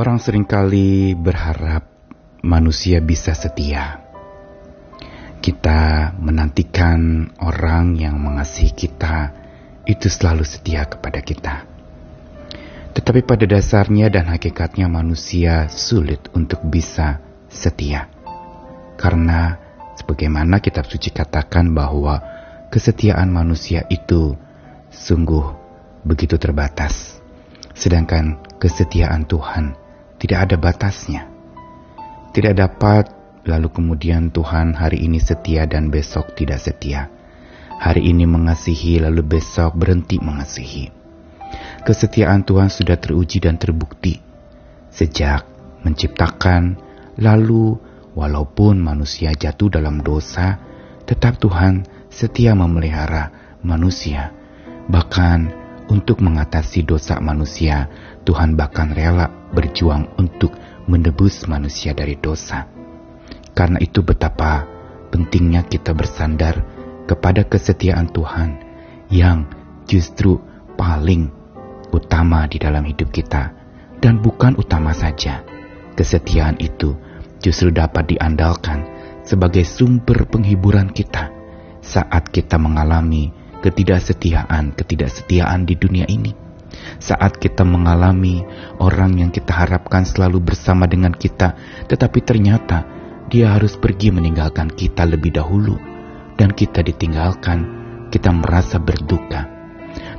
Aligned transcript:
Orang 0.00 0.16
sering 0.16 0.48
kali 0.48 1.12
berharap 1.12 1.84
manusia 2.40 3.04
bisa 3.04 3.36
setia. 3.36 4.00
Kita 5.44 6.16
menantikan 6.16 7.28
orang 7.36 8.00
yang 8.00 8.16
mengasihi 8.16 8.72
kita 8.72 9.28
itu 9.84 10.08
selalu 10.08 10.48
setia 10.48 10.88
kepada 10.88 11.20
kita. 11.20 11.68
Tetapi 12.96 13.28
pada 13.28 13.44
dasarnya 13.44 14.08
dan 14.08 14.32
hakikatnya 14.32 14.88
manusia 14.88 15.68
sulit 15.68 16.32
untuk 16.32 16.64
bisa 16.64 17.20
setia. 17.52 18.08
Karena 18.96 19.60
sebagaimana 20.00 20.64
kitab 20.64 20.88
suci 20.88 21.12
katakan 21.12 21.76
bahwa 21.76 22.24
kesetiaan 22.72 23.28
manusia 23.28 23.84
itu 23.92 24.32
sungguh 24.88 25.44
begitu 26.08 26.40
terbatas. 26.40 27.20
Sedangkan 27.76 28.40
kesetiaan 28.56 29.28
Tuhan 29.28 29.79
tidak 30.20 30.38
ada 30.46 30.56
batasnya. 30.60 31.26
Tidak 32.36 32.52
dapat 32.52 33.08
lalu 33.48 33.72
kemudian 33.72 34.28
Tuhan 34.28 34.76
hari 34.76 35.08
ini 35.08 35.16
setia 35.16 35.64
dan 35.64 35.88
besok 35.88 36.36
tidak 36.36 36.60
setia. 36.60 37.08
Hari 37.80 38.12
ini 38.12 38.28
mengasihi 38.28 39.00
lalu 39.00 39.24
besok 39.24 39.72
berhenti 39.80 40.20
mengasihi. 40.20 40.92
Kesetiaan 41.80 42.44
Tuhan 42.44 42.68
sudah 42.68 43.00
teruji 43.00 43.40
dan 43.40 43.56
terbukti 43.56 44.20
sejak 44.92 45.48
menciptakan 45.80 46.76
lalu 47.16 47.80
walaupun 48.12 48.76
manusia 48.76 49.32
jatuh 49.32 49.72
dalam 49.72 50.04
dosa 50.04 50.60
tetap 51.08 51.40
Tuhan 51.40 51.88
setia 52.12 52.52
memelihara 52.52 53.56
manusia 53.64 54.34
bahkan 54.90 55.59
untuk 55.90 56.22
mengatasi 56.22 56.86
dosa 56.86 57.18
manusia 57.18 57.90
Tuhan 58.22 58.54
bahkan 58.54 58.94
rela 58.94 59.26
berjuang 59.50 60.14
untuk 60.16 60.54
menebus 60.86 61.44
manusia 61.50 61.90
dari 61.90 62.14
dosa. 62.14 62.70
Karena 63.50 63.82
itu 63.82 64.00
betapa 64.06 64.64
pentingnya 65.10 65.66
kita 65.66 65.90
bersandar 65.90 66.62
kepada 67.10 67.42
kesetiaan 67.42 68.06
Tuhan 68.14 68.50
yang 69.10 69.50
justru 69.90 70.38
paling 70.78 71.34
utama 71.90 72.46
di 72.46 72.62
dalam 72.62 72.86
hidup 72.86 73.10
kita. 73.10 73.58
Dan 74.00 74.24
bukan 74.24 74.56
utama 74.56 74.96
saja, 74.96 75.44
kesetiaan 75.92 76.56
itu 76.56 76.96
justru 77.42 77.68
dapat 77.68 78.16
diandalkan 78.16 78.86
sebagai 79.26 79.68
sumber 79.68 80.24
penghiburan 80.24 80.88
kita 80.88 81.28
saat 81.84 82.32
kita 82.32 82.56
mengalami 82.56 83.28
ketidaksetiaan-ketidaksetiaan 83.60 85.68
di 85.68 85.76
dunia 85.76 86.08
ini 86.08 86.48
saat 87.00 87.40
kita 87.40 87.64
mengalami 87.66 88.44
orang 88.78 89.18
yang 89.20 89.30
kita 89.32 89.52
harapkan 89.52 90.06
selalu 90.06 90.40
bersama 90.52 90.86
dengan 90.86 91.12
kita, 91.12 91.54
tetapi 91.88 92.20
ternyata 92.22 92.84
dia 93.30 93.54
harus 93.54 93.76
pergi 93.78 94.10
meninggalkan 94.10 94.70
kita 94.70 95.06
lebih 95.06 95.32
dahulu, 95.34 95.78
dan 96.38 96.54
kita 96.54 96.82
ditinggalkan, 96.82 97.66
kita 98.08 98.32
merasa 98.32 98.78
berduka. 98.80 99.46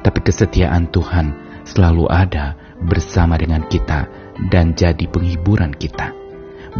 Tapi 0.02 0.19
kesetiaan 0.23 0.89
Tuhan 0.92 1.34
selalu 1.66 2.09
ada 2.09 2.56
bersama 2.81 3.38
dengan 3.38 3.67
kita 3.69 4.09
dan 4.50 4.73
jadi 4.73 5.06
penghiburan 5.08 5.75
kita. 5.75 6.14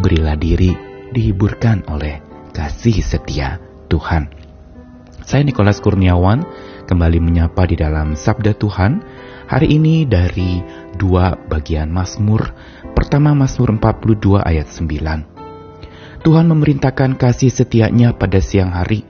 Berilah 0.02 0.40
diri 0.40 0.74
dihiburkan 1.12 1.84
oleh 1.92 2.24
kasih 2.56 3.04
setia 3.04 3.60
Tuhan. 3.92 4.51
Saya 5.22 5.46
Nikolas 5.46 5.80
Kurniawan 5.80 6.44
kembali 6.86 7.22
menyapa 7.22 7.66
di 7.70 7.78
dalam 7.80 8.18
Sabda 8.18 8.58
Tuhan 8.58 9.02
Hari 9.52 9.68
ini 9.68 10.08
dari 10.08 10.64
dua 10.96 11.36
bagian 11.36 11.92
Mazmur. 11.92 12.56
Pertama 12.96 13.36
Mazmur 13.36 13.76
42 13.76 14.40
ayat 14.40 14.72
9. 14.72 16.24
Tuhan 16.24 16.46
memerintahkan 16.48 17.20
kasih 17.20 17.52
setianya 17.52 18.16
pada 18.16 18.40
siang 18.40 18.72
hari, 18.72 19.04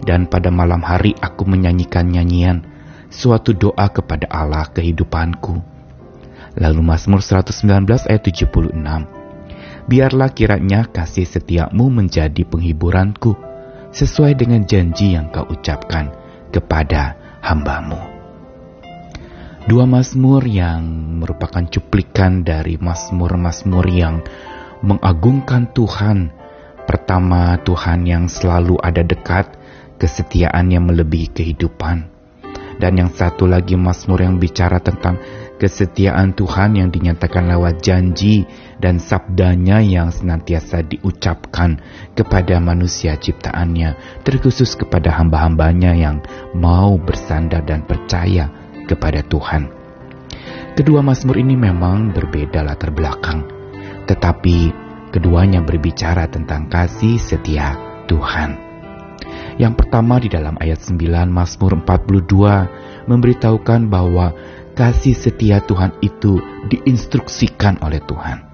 dan 0.00 0.32
pada 0.32 0.48
malam 0.48 0.80
hari 0.80 1.12
aku 1.20 1.44
menyanyikan 1.44 2.08
nyanyian, 2.08 2.64
suatu 3.12 3.52
doa 3.52 3.84
kepada 3.92 4.24
Allah 4.32 4.64
kehidupanku. 4.72 5.60
Lalu 6.56 6.80
Mazmur 6.80 7.20
119 7.20 8.08
ayat 8.08 8.22
76. 8.24 8.72
Biarlah 9.92 10.32
kiranya 10.32 10.88
kasih 10.88 11.28
setiamu 11.28 11.92
menjadi 11.92 12.48
penghiburanku, 12.48 13.36
sesuai 13.92 14.32
dengan 14.40 14.64
janji 14.64 15.12
yang 15.12 15.28
kau 15.28 15.44
ucapkan 15.52 16.08
kepada 16.48 17.16
hambamu. 17.44 18.00
Dua 19.62 19.86
Mazmur 19.86 20.42
yang 20.48 20.82
merupakan 21.22 21.62
cuplikan 21.70 22.42
dari 22.42 22.80
Mazmur-Mazmur 22.82 23.86
yang 23.92 24.26
mengagungkan 24.82 25.70
Tuhan. 25.70 26.34
Pertama, 26.82 27.54
Tuhan 27.62 28.02
yang 28.02 28.26
selalu 28.26 28.74
ada 28.82 29.06
dekat, 29.06 29.54
kesetiaan 30.02 30.74
yang 30.74 30.90
melebihi 30.90 31.30
kehidupan. 31.30 32.10
Dan 32.82 32.98
yang 32.98 33.14
satu 33.14 33.46
lagi 33.46 33.78
Mazmur 33.78 34.26
yang 34.26 34.42
bicara 34.42 34.82
tentang 34.82 35.22
kesetiaan 35.62 36.34
Tuhan 36.34 36.74
yang 36.74 36.90
dinyatakan 36.90 37.46
lewat 37.46 37.86
janji 37.86 38.42
dan 38.82 38.98
sabdanya 38.98 39.78
yang 39.78 40.10
senantiasa 40.10 40.82
diucapkan 40.82 41.78
kepada 42.18 42.58
manusia 42.58 43.14
ciptaannya, 43.14 43.94
terkhusus 44.26 44.74
kepada 44.74 45.14
hamba-hambanya 45.14 45.94
yang 45.94 46.18
mau 46.58 46.98
bersandar 46.98 47.62
dan 47.62 47.86
percaya 47.86 48.50
kepada 48.90 49.22
Tuhan. 49.22 49.70
Kedua 50.74 50.98
Mazmur 50.98 51.38
ini 51.38 51.54
memang 51.54 52.10
berbeda 52.10 52.66
latar 52.66 52.90
belakang, 52.90 53.46
tetapi 54.10 54.74
keduanya 55.14 55.62
berbicara 55.62 56.26
tentang 56.26 56.66
kasih 56.66 57.22
setia 57.22 57.78
Tuhan. 58.10 58.72
Yang 59.60 59.84
pertama 59.84 60.16
di 60.18 60.32
dalam 60.32 60.56
ayat 60.58 60.80
9 60.80 61.28
Mazmur 61.28 61.76
42 61.84 63.06
memberitahukan 63.06 63.86
bahwa 63.86 64.32
kasih 64.72 65.16
setia 65.16 65.60
Tuhan 65.64 65.92
itu 66.00 66.40
diinstruksikan 66.68 67.80
oleh 67.84 68.00
Tuhan. 68.04 68.44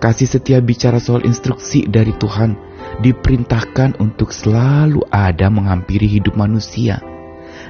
Kasih 0.00 0.28
setia 0.28 0.62
bicara 0.64 0.96
soal 1.02 1.26
instruksi 1.28 1.84
dari 1.88 2.14
Tuhan 2.16 2.56
diperintahkan 3.04 4.00
untuk 4.00 4.32
selalu 4.32 5.04
ada 5.12 5.52
menghampiri 5.52 6.08
hidup 6.08 6.38
manusia 6.38 7.02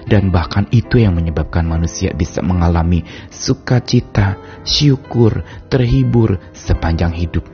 dan 0.09 0.33
bahkan 0.33 0.65
itu 0.73 1.05
yang 1.05 1.15
menyebabkan 1.15 1.69
manusia 1.69 2.17
bisa 2.17 2.41
mengalami 2.41 3.05
sukacita, 3.29 4.41
syukur, 4.65 5.45
terhibur 5.69 6.41
sepanjang 6.57 7.13
hidup. 7.13 7.45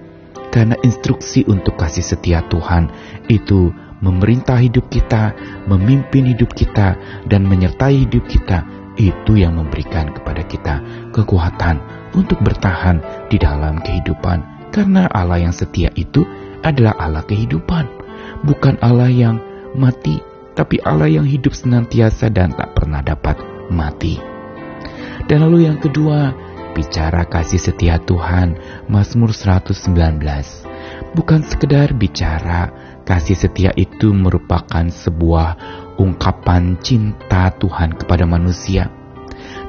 Karena 0.55 0.79
instruksi 0.87 1.43
untuk 1.51 1.75
kasih 1.75 2.06
setia 2.06 2.47
Tuhan 2.47 2.87
itu 3.27 3.75
memerintah 3.99 4.61
hidup 4.62 4.87
kita, 4.87 5.35
memimpin 5.67 6.31
hidup 6.31 6.55
kita, 6.55 6.95
dan 7.27 7.43
menyertai 7.43 8.06
hidup 8.06 8.23
kita. 8.31 8.62
Itu 8.94 9.34
yang 9.34 9.59
memberikan 9.59 10.15
kepada 10.15 10.43
kita 10.47 10.75
kekuatan 11.10 11.82
untuk 12.15 12.38
bertahan 12.43 13.03
di 13.27 13.37
dalam 13.41 13.82
kehidupan. 13.82 14.71
Karena 14.71 15.06
Allah 15.10 15.47
yang 15.47 15.55
setia 15.55 15.91
itu 15.94 16.27
adalah 16.62 16.99
Allah 16.99 17.22
kehidupan, 17.27 17.87
bukan 18.47 18.78
Allah 18.82 19.10
yang 19.10 19.38
mati 19.75 20.34
tapi 20.55 20.78
Allah 20.87 21.10
yang 21.10 21.27
hidup 21.27 21.53
senantiasa 21.53 22.31
dan 22.31 22.55
tak 22.55 22.72
pernah 22.78 23.03
dapat 23.03 23.37
mati. 23.69 24.16
Dan 25.26 25.43
lalu 25.43 25.66
yang 25.66 25.82
kedua, 25.82 26.31
bicara 26.72 27.26
kasih 27.26 27.59
setia 27.59 27.99
Tuhan, 27.99 28.55
Mazmur 28.87 29.34
119. 29.34 29.75
Bukan 31.15 31.41
sekedar 31.47 31.94
bicara 31.94 32.71
kasih 33.03 33.34
setia 33.34 33.70
itu 33.75 34.14
merupakan 34.14 34.87
sebuah 34.87 35.82
ungkapan 36.00 36.79
cinta 36.81 37.52
Tuhan 37.56 37.94
kepada 37.94 38.26
manusia. 38.26 38.91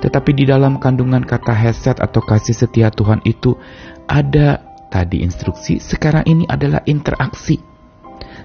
Tetapi 0.02 0.32
di 0.34 0.44
dalam 0.46 0.78
kandungan 0.78 1.26
kata 1.26 1.52
heset 1.52 1.98
atau 2.00 2.22
kasih 2.22 2.54
setia 2.54 2.94
Tuhan 2.94 3.22
itu 3.26 3.58
ada 4.06 4.62
tadi 4.94 5.26
instruksi, 5.26 5.82
sekarang 5.82 6.24
ini 6.30 6.46
adalah 6.46 6.86
interaksi 6.86 7.58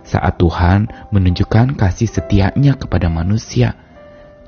saat 0.02 0.40
Tuhan 0.40 0.88
menunjukkan 1.12 1.76
kasih 1.76 2.08
setianya 2.08 2.76
kepada 2.76 3.12
manusia, 3.12 3.76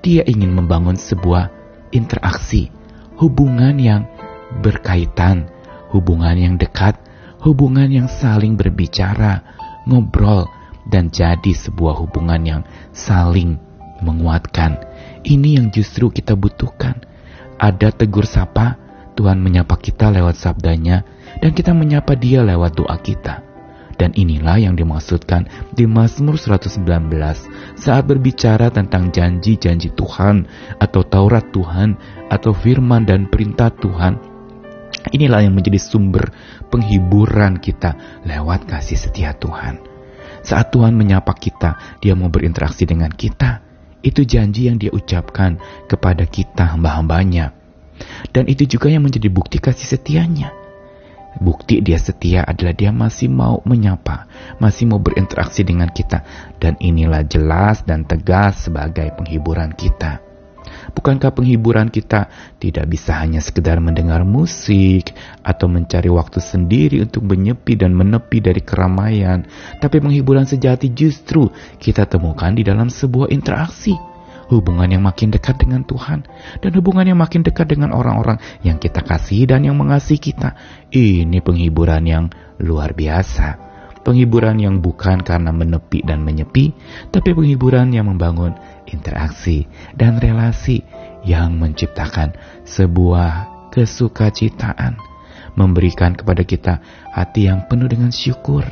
dia 0.01 0.25
ingin 0.25 0.51
membangun 0.53 0.97
sebuah 0.97 1.53
interaksi, 1.93 2.73
hubungan 3.21 3.77
yang 3.77 4.09
berkaitan, 4.65 5.47
hubungan 5.93 6.35
yang 6.35 6.55
dekat, 6.57 6.97
hubungan 7.45 7.89
yang 7.93 8.09
saling 8.09 8.57
berbicara, 8.57 9.45
ngobrol, 9.85 10.49
dan 10.89 11.11
jadi 11.13 11.53
sebuah 11.53 11.99
hubungan 12.03 12.43
yang 12.43 12.63
saling 12.91 13.59
menguatkan. 14.03 14.83
Ini 15.23 15.63
yang 15.63 15.67
justru 15.71 16.11
kita 16.11 16.35
butuhkan. 16.35 17.03
Ada 17.59 17.95
tegur 17.95 18.27
sapa, 18.27 18.75
Tuhan 19.15 19.39
menyapa 19.39 19.79
kita 19.79 20.11
lewat 20.11 20.35
sabdanya, 20.35 21.07
dan 21.39 21.55
kita 21.55 21.71
menyapa 21.71 22.19
dia 22.19 22.43
lewat 22.43 22.75
doa 22.75 22.99
kita. 22.99 23.47
Dan 23.95 24.11
inilah 24.19 24.59
yang 24.59 24.75
dimaksudkan 24.75 25.47
di 25.71 25.87
Mazmur 25.87 26.35
119 26.35 26.83
saat 27.79 28.03
berbicara 28.03 28.67
tentang 28.75 29.15
janji-janji 29.15 29.95
Tuhan 29.95 30.49
atau 30.83 31.07
Taurat 31.07 31.47
Tuhan 31.55 31.95
atau 32.27 32.51
firman 32.51 33.07
dan 33.07 33.31
perintah 33.31 33.71
Tuhan 33.71 34.33
Inilah 35.11 35.43
yang 35.43 35.59
menjadi 35.59 35.83
sumber 35.83 36.31
penghiburan 36.71 37.59
kita 37.59 38.23
lewat 38.23 38.71
kasih 38.71 38.95
setia 38.95 39.35
Tuhan. 39.35 39.92
Saat 40.43 40.75
Tuhan 40.75 40.95
menyapa 40.95 41.33
kita, 41.35 41.99
Dia 42.03 42.19
mau 42.19 42.29
berinteraksi 42.29 42.83
dengan 42.87 43.11
kita. 43.11 43.63
Itu 44.03 44.27
janji 44.27 44.67
yang 44.67 44.79
Dia 44.83 44.91
ucapkan 44.91 45.59
kepada 45.87 46.27
kita 46.27 46.75
hamba-hambanya. 46.75 47.55
Dan 48.35 48.51
itu 48.51 48.67
juga 48.67 48.91
yang 48.91 49.07
menjadi 49.07 49.31
bukti 49.31 49.63
kasih 49.63 49.99
setianya. 49.99 50.51
Bukti 51.41 51.81
dia 51.81 51.97
setia 51.97 52.45
adalah 52.45 52.77
dia 52.77 52.93
masih 52.93 53.33
mau 53.33 53.65
menyapa, 53.65 54.29
masih 54.61 54.85
mau 54.85 55.01
berinteraksi 55.01 55.65
dengan 55.65 55.89
kita. 55.89 56.21
Dan 56.61 56.77
inilah 56.77 57.25
jelas 57.25 57.81
dan 57.89 58.05
tegas 58.05 58.69
sebagai 58.69 59.09
penghiburan 59.17 59.73
kita. 59.73 60.32
Bukankah 60.93 61.33
penghiburan 61.33 61.89
kita 61.89 62.29
tidak 62.61 62.87
bisa 62.87 63.17
hanya 63.19 63.41
sekedar 63.41 63.81
mendengar 63.81 64.23
musik 64.29 65.17
atau 65.41 65.67
mencari 65.67 66.13
waktu 66.13 66.39
sendiri 66.39 67.01
untuk 67.01 67.25
menyepi 67.27 67.81
dan 67.81 67.97
menepi 67.97 68.45
dari 68.45 68.61
keramaian, 68.61 69.49
tapi 69.81 69.99
penghiburan 69.99 70.45
sejati 70.45 70.93
justru 70.93 71.49
kita 71.81 72.05
temukan 72.05 72.53
di 72.53 72.63
dalam 72.63 72.93
sebuah 72.93 73.33
interaksi 73.33 73.97
hubungan 74.53 74.93
yang 74.93 75.01
makin 75.01 75.33
dekat 75.33 75.57
dengan 75.65 75.81
Tuhan, 75.89 76.29
dan 76.61 76.71
hubungan 76.77 77.09
yang 77.09 77.17
makin 77.17 77.41
dekat 77.41 77.73
dengan 77.73 77.97
orang-orang 77.97 78.37
yang 78.61 78.77
kita 78.77 79.01
kasih 79.01 79.49
dan 79.49 79.65
yang 79.65 79.81
mengasihi 79.81 80.21
kita. 80.21 80.53
Ini 80.93 81.41
penghiburan 81.41 82.05
yang 82.05 82.29
luar 82.61 82.93
biasa. 82.93 83.72
Penghiburan 84.03 84.59
yang 84.59 84.83
bukan 84.83 85.23
karena 85.23 85.55
menepi 85.55 86.03
dan 86.03 86.27
menyepi, 86.27 86.75
tapi 87.15 87.31
penghiburan 87.39 87.95
yang 87.95 88.11
membangun 88.11 88.59
interaksi 88.91 89.71
dan 89.95 90.19
relasi 90.19 90.83
yang 91.23 91.55
menciptakan 91.55 92.35
sebuah 92.67 93.47
kesukacitaan, 93.71 94.99
memberikan 95.55 96.19
kepada 96.19 96.43
kita 96.43 96.83
hati 97.15 97.47
yang 97.47 97.65
penuh 97.71 97.87
dengan 97.87 98.11
syukur. 98.11 98.67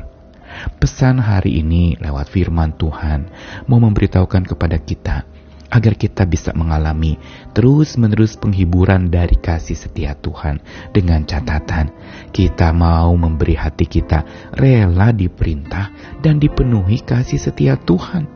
Pesan 0.83 1.23
hari 1.23 1.63
ini 1.63 1.95
lewat 2.03 2.27
firman 2.27 2.75
Tuhan 2.75 3.31
mau 3.71 3.79
memberitahukan 3.79 4.51
kepada 4.51 4.83
kita 4.83 5.23
agar 5.71 5.95
kita 5.95 6.27
bisa 6.27 6.51
mengalami 6.53 7.17
terus-menerus 7.55 8.37
penghiburan 8.37 9.09
dari 9.09 9.39
kasih 9.39 9.79
setia 9.79 10.19
Tuhan 10.19 10.61
dengan 10.91 11.23
catatan 11.25 11.95
kita 12.35 12.75
mau 12.75 13.15
memberi 13.15 13.55
hati 13.55 13.87
kita 13.87 14.51
rela 14.59 15.15
diperintah 15.15 16.19
dan 16.21 16.43
dipenuhi 16.43 17.01
kasih 17.07 17.39
setia 17.39 17.79
Tuhan 17.79 18.27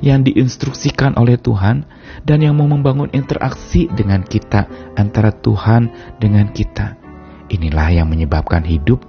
yang 0.00 0.24
diinstruksikan 0.24 1.18
oleh 1.18 1.36
Tuhan 1.36 1.84
dan 2.24 2.38
yang 2.40 2.56
mau 2.56 2.70
membangun 2.70 3.10
interaksi 3.12 3.90
dengan 3.90 4.24
kita 4.24 4.66
antara 4.96 5.32
Tuhan 5.32 6.16
dengan 6.20 6.52
kita. 6.52 6.96
Inilah 7.50 8.02
yang 8.02 8.08
menyebabkan 8.08 8.62
hidup 8.64 9.02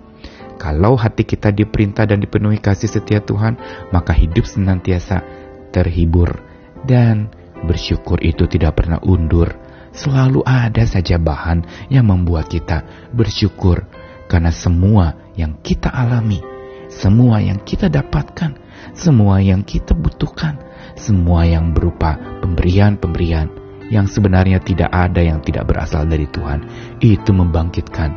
kalau 0.62 0.94
hati 0.94 1.25
kita 1.25 1.50
diperintah 1.50 2.06
dan 2.06 2.22
dipenuhi 2.22 2.62
kasih 2.62 2.86
setia 2.86 3.18
Tuhan, 3.18 3.58
maka 3.90 4.13
hidup 4.13 4.46
senantiasa 4.46 5.25
terhibur 5.74 6.38
dan 6.86 7.34
Bersyukur 7.62 8.18
itu 8.25 8.50
tidak 8.50 8.81
pernah 8.81 8.98
undur, 9.06 9.54
selalu 9.92 10.42
ada 10.48 10.84
saja 10.88 11.19
bahan 11.19 11.90
yang 11.92 12.08
membuat 12.08 12.48
kita 12.48 13.10
bersyukur 13.12 13.86
karena 14.31 14.50
semua 14.50 15.31
yang 15.36 15.60
kita 15.60 15.92
alami, 15.92 16.40
semua 16.88 17.44
yang 17.44 17.60
kita 17.62 17.92
dapatkan, 17.92 18.56
semua 18.96 19.44
yang 19.44 19.62
kita 19.62 19.92
butuhkan, 19.92 20.58
semua 20.96 21.44
yang 21.44 21.75
berupa 21.75 22.16
pemberian-pemberian 22.40 23.52
yang 23.92 24.08
sebenarnya 24.08 24.63
tidak 24.63 24.88
ada 24.88 25.19
yang 25.19 25.44
tidak 25.44 25.68
berasal 25.68 26.08
dari 26.08 26.25
Tuhan, 26.31 26.63
itu 27.04 27.31
membangkitkan 27.36 28.10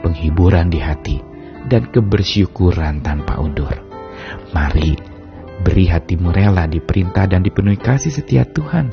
penghiburan 0.00 0.72
di 0.72 0.80
hati 0.80 1.20
dan 1.68 1.92
kebersyukuran 1.92 3.04
tanpa 3.04 3.36
undur. 3.36 3.76
Mari 4.56 5.09
Beri 5.70 5.86
hatimu 5.86 6.34
rela 6.34 6.66
diperintah 6.66 7.30
dan 7.30 7.46
dipenuhi 7.46 7.78
kasih 7.78 8.10
setia 8.10 8.42
Tuhan, 8.42 8.90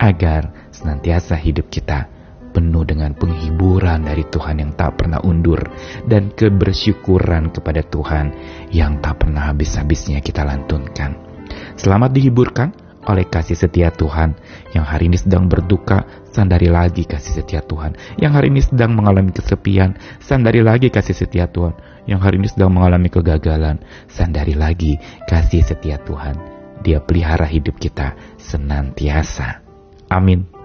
agar 0.00 0.72
senantiasa 0.72 1.36
hidup 1.36 1.68
kita 1.68 2.08
penuh 2.48 2.80
dengan 2.88 3.12
penghiburan 3.12 4.08
dari 4.08 4.24
Tuhan 4.32 4.56
yang 4.56 4.72
tak 4.72 5.04
pernah 5.04 5.20
undur 5.20 5.60
dan 6.08 6.32
kebersyukuran 6.32 7.52
kepada 7.52 7.84
Tuhan 7.84 8.32
yang 8.72 9.04
tak 9.04 9.20
pernah 9.20 9.52
habis-habisnya 9.52 10.24
kita 10.24 10.48
lantunkan. 10.48 11.12
Selamat 11.76 12.16
dihiburkan 12.16 12.72
oleh 13.04 13.28
kasih 13.28 13.60
setia 13.60 13.92
Tuhan 13.92 14.32
yang 14.72 14.88
hari 14.88 15.12
ini 15.12 15.20
sedang 15.20 15.44
berduka, 15.44 16.08
sandari 16.32 16.72
lagi 16.72 17.04
kasih 17.04 17.44
setia 17.44 17.60
Tuhan. 17.60 18.00
Yang 18.16 18.32
hari 18.32 18.48
ini 18.48 18.64
sedang 18.64 18.96
mengalami 18.96 19.28
kesepian, 19.28 20.00
sandari 20.24 20.64
lagi 20.64 20.88
kasih 20.88 21.12
setia 21.12 21.52
Tuhan 21.52 21.76
yang 22.04 22.20
hari 22.20 22.40
ini 22.40 22.48
sedang 22.48 22.76
mengalami 22.76 23.08
kegagalan, 23.08 23.80
sandari 24.08 24.52
lagi 24.52 25.00
kasih 25.28 25.64
setia 25.64 25.96
Tuhan. 26.04 26.36
Dia 26.84 27.00
pelihara 27.00 27.48
hidup 27.48 27.80
kita 27.80 28.12
senantiasa. 28.36 29.64
Amin. 30.12 30.63